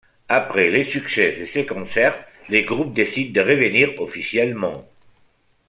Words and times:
Après 0.29 0.71
le 0.71 0.83
succès 0.83 1.39
de 1.39 1.45
ce 1.45 1.59
concert, 1.59 2.25
le 2.49 2.63
groupe 2.63 2.91
décide 2.91 3.35
de 3.35 3.41
revenir 3.41 3.91
officiellement. 4.01 4.89